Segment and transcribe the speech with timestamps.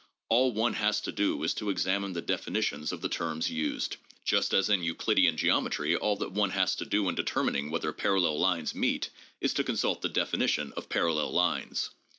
[0.29, 4.51] All one has to do is to examine the definitions of the terms used, just
[4.51, 8.73] as in Euclidean geometry all that one has to do in determining whether parallel lines
[8.73, 9.11] meet
[9.41, 11.91] is to consult the definition of parallel lines.